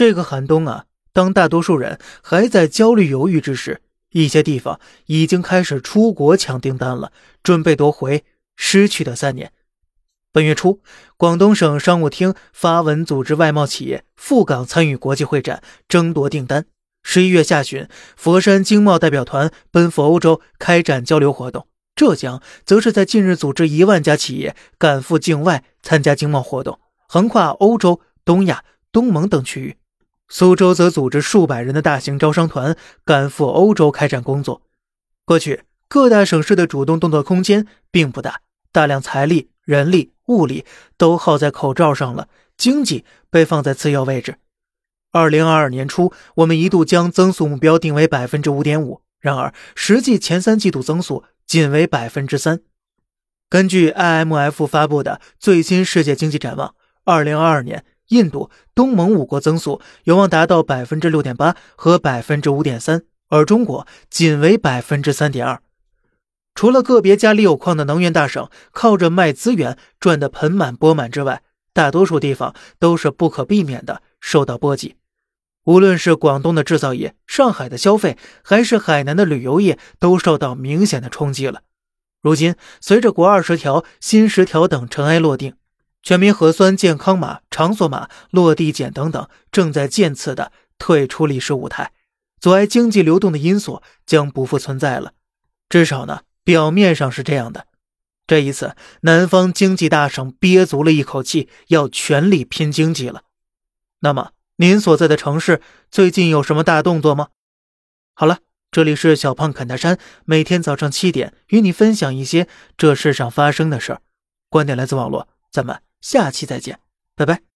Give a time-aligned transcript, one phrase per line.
[0.00, 7.12] 这个寒冬啊，当大多数人还在焦虑犹豫之时，一些地方已经开始出国抢订单了，
[7.42, 8.24] 准备夺回
[8.56, 9.52] 失去的三年。
[10.32, 10.80] 本月初，
[11.18, 16.64] 广东省商务厅发文组织外贸企业赴港参与国际会展，争夺订单。
[17.02, 17.86] 十一月下旬，
[18.16, 21.66] 佛山经贸代表团奔赴欧洲开展交流活动。
[21.94, 29.76] 浙江则是在近日组织一万家企业赶赴境外参加经贸活动，横跨欧洲、东亚、东盟等区域。
[30.32, 34.62] 苏州则组织数百人的大型招商团赶赴欧洲开展工作。
[35.24, 40.64] 过去各大省市的主动动作空间并不大，大量财力、人力、物力
[40.96, 44.36] 都耗在口罩上了，经济被放在次要位置。
[45.10, 52.60] 二零二二年初，我们一度将增速目标定为百分之五点五，然而实际前三季度增速仅为百分之三。
[53.48, 57.84] 根据 IMF 发布的最新世界经济展望，二零二二年。
[58.10, 65.60] 印度、东盟五国增速有望达到百分之六点八和百分之五点三，而中国仅为百分之三点二。
[66.54, 74.96] 除了个别家里有矿的能源大省靠着卖资源赚得盆满钵满之外，大多数地方都是不可避免的受到波及。
[75.64, 81.62] 无论是广东的制造业、上海的消费，还是海南的旅游业，都受到明显的冲击了。
[82.22, 85.54] 如今，随着国二十条、新十条等尘埃落定。
[86.02, 91.92] 全民核酸健康码、场所码、落地检等等，正在渐次的退出历史舞台，
[92.40, 95.12] 阻碍经济流动的因素将不复存在了。
[95.68, 97.66] 至少呢，表面上是这样的。
[98.26, 103.24] 这一次，南方经济大省憋足了一口气，要全力拼经济了。
[104.00, 107.28] 那么，您所在的城市最近有什么大动作吗？
[108.14, 108.38] 好了，
[108.70, 114.00] 这里是小胖侃大山，每天早上七点与你分享一些这世上发生的事儿。
[114.48, 115.80] 观点来自网络，咱们。
[116.00, 116.78] 下期再见，
[117.14, 117.49] 拜拜。